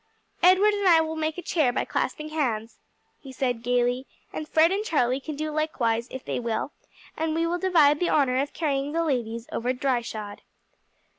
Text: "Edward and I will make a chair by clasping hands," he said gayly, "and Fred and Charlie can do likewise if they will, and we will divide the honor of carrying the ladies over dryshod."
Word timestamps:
"Edward 0.41 0.73
and 0.73 0.87
I 0.87 0.99
will 1.01 1.15
make 1.15 1.37
a 1.37 1.43
chair 1.43 1.71
by 1.71 1.85
clasping 1.85 2.29
hands," 2.29 2.79
he 3.19 3.31
said 3.31 3.61
gayly, 3.61 4.07
"and 4.33 4.49
Fred 4.49 4.71
and 4.71 4.83
Charlie 4.83 5.19
can 5.19 5.35
do 5.35 5.51
likewise 5.51 6.07
if 6.09 6.25
they 6.25 6.39
will, 6.39 6.71
and 7.15 7.35
we 7.35 7.45
will 7.45 7.59
divide 7.59 7.99
the 7.99 8.09
honor 8.09 8.41
of 8.41 8.51
carrying 8.51 8.93
the 8.93 9.03
ladies 9.03 9.47
over 9.51 9.73
dryshod." 9.73 10.41